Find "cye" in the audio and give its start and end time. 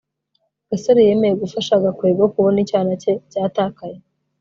3.01-3.13